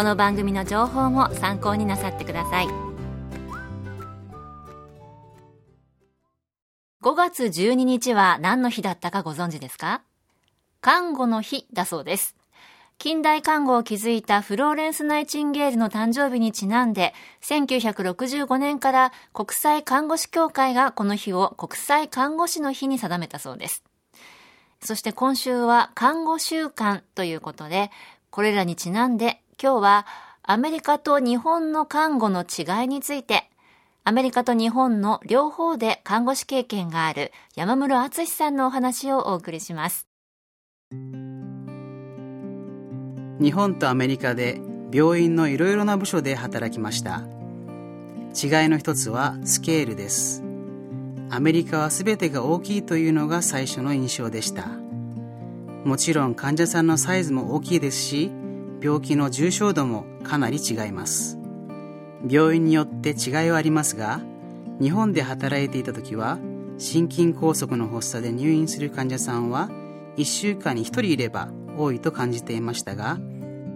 [0.00, 2.68] この番組の情報も参考になさってください。
[7.02, 10.00] 5月12日は何の日だったかご存知ですか？
[10.80, 12.34] 看護の日だそうです。
[12.96, 23.84] 近代看護を築いたフローレンス・ナイチンゲールの誕生日にちなんで、1965年から国際看護師協会がこの日を国際看護師の日に定めたそうです。
[24.80, 27.90] そして今週は看護週間ということで、
[28.30, 30.06] これらにちなんで今日は
[30.42, 33.50] アメリカと日本の看護の違いについて、
[34.04, 40.06] アメリカと日本の両方で看護師経験がある山室敦さんのお話をお送りします。
[43.38, 47.18] 日本とアメリカで病院のいろいろな部署で働きました。
[48.32, 50.42] 違いの一つはスケールです。
[51.28, 54.68] アメリカは全てが大きいというのが最初の印象でした。
[55.84, 58.30] もちろん患者さんのサイズも大きいですし
[58.80, 61.38] 病気の重症度もかなり違います。
[62.28, 64.20] 病院によって違いはありますが
[64.80, 66.38] 日本で働いていた時は
[66.78, 69.68] 心筋梗塞の発作で入院する患者さんは
[70.16, 73.18] 1週間に1人いれば多いと感じていましたが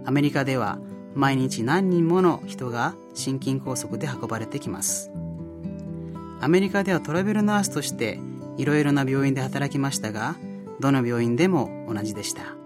[0.05, 0.79] アメリカでは
[1.15, 5.11] 毎日何人もの人が心筋梗塞で運ばれてきます。
[6.41, 8.19] アメリカではトラベルナースとして
[8.57, 10.35] いろいろな病院で働きましたが
[10.79, 12.64] どの病院でも同じでした。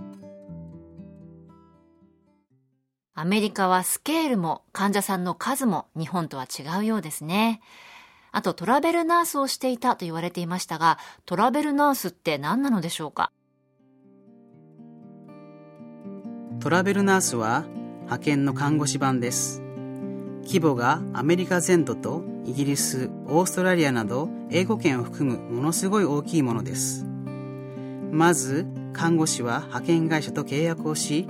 [3.22, 7.59] アメリカはスケールも患者さんの数も日本とは違うようですね。
[8.31, 13.34] あとトラベルナースをしていたと言われていましたがトラベルナースって何なのでしょうか？
[16.62, 17.66] トラベルナースは
[18.03, 19.62] 派遣の看護師版です。
[20.46, 27.06] 規模がアメリカ全土とイギリスオーストラリアなど英語圏を含むものすごい大きいものです。
[28.13, 31.28] まず看護師は派遣会社と契約をし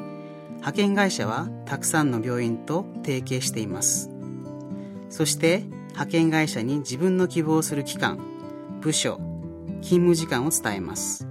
[0.59, 4.09] 派遣会社はたくさんの病院と提携しています。
[5.09, 8.19] そして派遣会社に自分の希望する期間
[8.81, 9.19] 部署
[9.81, 11.25] 勤務時間を伝えます。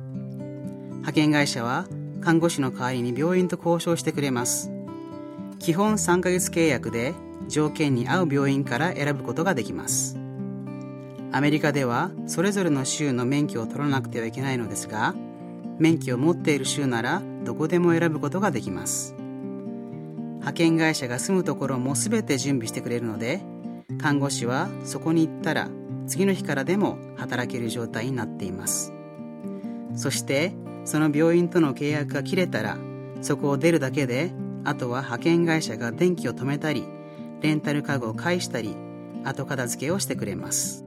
[0.88, 1.86] 派遣会社は
[2.20, 4.70] 看護師の代わりに病院と交渉してくれます。
[5.58, 7.14] 基本3ヶ月契約で
[7.48, 10.18] 条件に合う病院から選ぶことができます。
[11.32, 15.14] アメリカではそれぞれの州の免許を取らなくてはいけないのですが
[15.78, 19.17] 免許を持っている州ならどこでも選ぶことができます。
[20.48, 23.42] 派遣会社が住むところも全て準備してくれるので
[23.98, 25.68] 看護師はそこに行ったら
[26.06, 28.94] 次の日からでも働ける状態になっています。
[29.94, 30.54] そして
[30.86, 32.78] その病院との契約が切れたら
[33.20, 34.32] そこを出るだけで
[34.64, 36.84] あとは派遣会社が電気を止めたり
[37.42, 38.74] レンタル家具を返したり
[39.24, 40.86] 後片付けをしてくれます。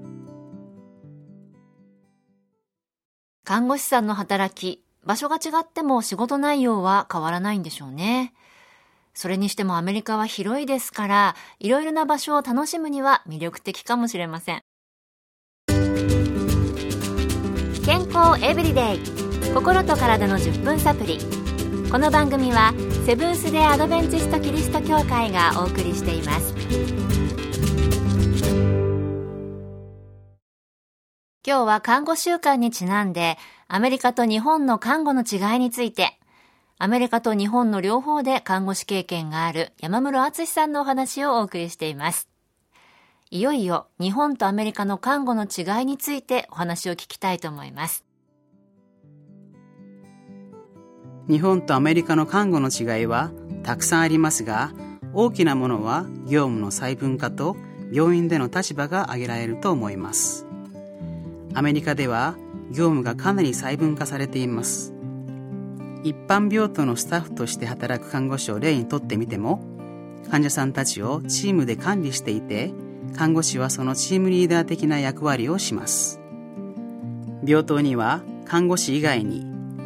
[3.44, 8.34] 看護師さんの働き場所が違っても仕事内容は変わらないんでしょうね。
[9.14, 14.62] それにしてもアメリカは広いですからいろいろな場所を楽しむには魅力的かもしれません。
[17.84, 19.00] 健康エブリデイ
[19.54, 21.20] 心と体の10分サプリ。
[21.92, 22.74] この番組は
[23.06, 26.54] セブンス・デ・アドベンチスト・キリスト教会がお送りしています。
[31.46, 33.38] 今日は看護週間にちなんで
[33.68, 36.18] アメリカと日本の看護の違いについて
[36.84, 42.28] アメリカと日本の両方で看護師経験がある山室敦さんのお話をお送りしています。
[43.30, 48.04] いよいよ日本とアメリカの看護の違いについてお話を聞きたいと思います。
[51.30, 53.30] 日本とアメリカの看護の違いは
[53.62, 54.72] たくさんありますが
[55.14, 57.58] 大きなものは業務の細分化と
[57.92, 60.48] 病院での立場が挙げられると思います。
[61.54, 62.34] アメリカでは
[62.72, 64.96] 業務がかなり細分化されています。
[66.04, 69.64] 一般病棟のスタッフとして働く看護師を例にとってみても
[70.30, 72.74] 患者さんたちをチームで管理していて
[73.16, 76.20] 看護師はそのチームリーダー的な役割をします。
[77.46, 79.46] 病棟には看護師以外に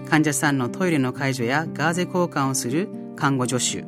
[0.10, 3.84] 患者さんのトイレの介助やガーゼ交換をする看護助手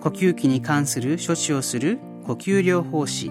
[0.00, 3.30] 呼吸器に関する処置をする呼吸療法士。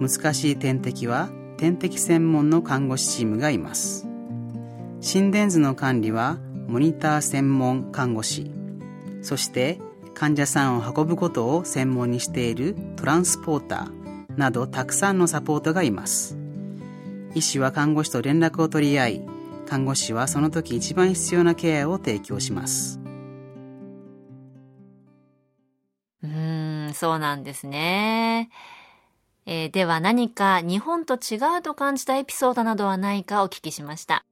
[0.00, 4.06] 難しい点滴は点滴専門の看護師チームがいます。
[5.00, 6.38] 心電図の管理は
[6.68, 8.52] モニター専門看護師。
[9.22, 9.80] そして
[10.12, 16.36] 患者さんを運ぶことを専門にしているトランスポーターなどたくさんのサポートがいます。
[17.34, 19.22] 医師は看護師と連絡を取り合い
[19.66, 23.00] 看護師はその時一番必要なケアを提供します。
[26.22, 28.50] うんそうなんですね。
[29.46, 34.27] えー、では何か日本と違うと感じたエピソードなどはないかお聞きしました。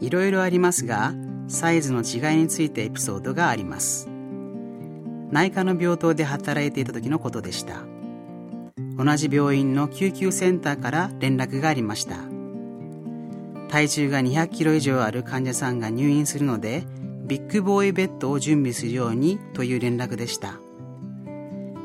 [0.00, 1.14] いろいろありますが
[1.48, 4.08] サイズの違いについてエピソードがあります。
[5.30, 7.82] 内科の病棟で働いていた時のことでした。
[8.96, 12.16] 同じ病院の救急センターから連絡がありました。
[13.68, 16.84] 体重が200キロ以上ある患者さんが入院するので
[17.26, 20.60] ビッグボーイベッドを準備するようにという連絡でした。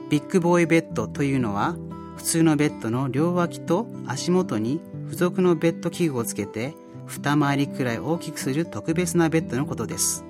[0.10, 1.76] ビッグボーイベッドというのは
[2.18, 6.76] 普通のベッドの両脇と足元に付属のベッド器具をつけて
[7.06, 10.26] 二回りくらい大きくする特別なベッドのことです。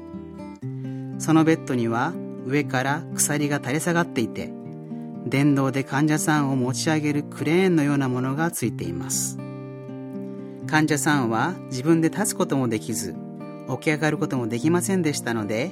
[1.19, 2.13] そのベッドには
[2.45, 4.51] 上から鎖が垂れ下がっていて
[5.25, 9.37] 電動で患者さんを持ち上げるクレーンのようなものがついています。
[10.67, 13.15] 患者さんは自分で立つこともできず
[13.69, 15.71] 起き上がることもできませんでしたので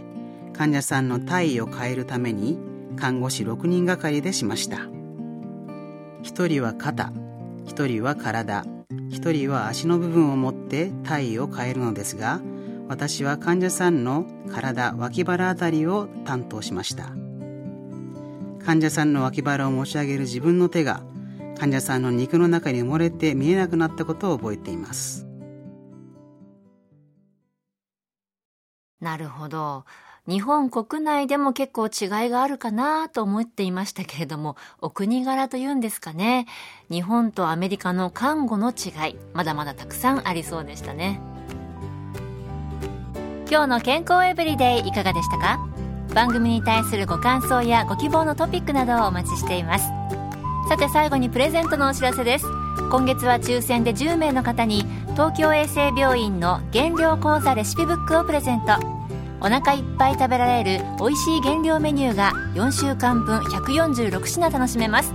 [0.54, 2.60] 患者さんの体位を変えるために
[2.96, 4.78] 看護師6人がかりでしました。
[6.24, 7.12] 1人は肩
[7.66, 8.79] 1人は体。
[9.10, 12.42] 1人は足の部分を持って体位を変えるのですが
[12.88, 17.14] 私は患者さんの体脇腹あたりを担当しました。
[18.66, 21.04] 患者さんの脇腹を持ち上げる自分の手が
[21.58, 25.28] 患者さんの肉の中に埋もれて見えなくなったことを覚えています。
[29.00, 29.86] なるほど。
[30.30, 36.46] 日本国内でも結構違いがあるかなと思っていましたけれども、お国柄というんですかね。
[36.92, 41.20] 日本とアメリカの看護の違い、まだまだたくさんありそうでしたね。
[43.50, 45.60] 今日の健康エブリデイいかがでしたか？
[46.14, 49.86] 番組に対するご感想やご希望のトピックなどをお待ちしています。
[50.70, 52.46] さて最後にプレゼントのお知らせです。
[52.92, 58.99] 今月は抽選で10名の方に東京衛生病院の減量講座レシピブックをプレゼント。
[59.42, 65.14] お腹いっぱい食べられる美味しい原料メニューが4週間分146品楽しめます。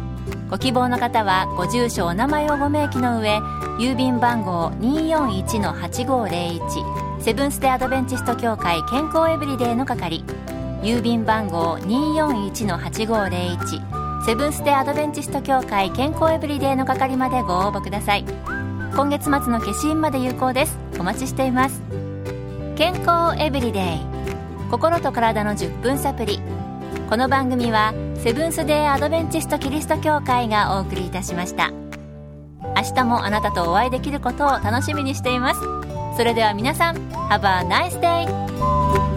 [0.49, 3.38] ご希望の方はご住所お名前をご明記の上
[3.79, 6.61] 郵便番号241-8501
[7.21, 10.25] セブンス・デ・アドベンチスト協会健康エブリデイの係。
[10.82, 18.25] 郵便番号241-8501セブンス・デ・アドベンチスト協会健康エブリデイの係までご応募ください。
[18.94, 20.79] 今月末の消印まで有効です。
[20.99, 21.82] お待ちしています。
[22.77, 24.14] 健康エブリデイ。
[24.71, 26.41] 心と体の10分サプリ。
[27.09, 31.71] この番組はセブンス・デー・アドベンチスト・キリスト教会がお送りいたしました。
[32.77, 35.61] 明日もあなたとお会いできることを楽しみにしています。
[36.17, 36.97] それでは皆さん
[37.29, 39.14] Have a nice day!